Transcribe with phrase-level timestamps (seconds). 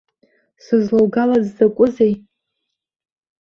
[0.63, 2.13] Сызлоугалаз закәызеи?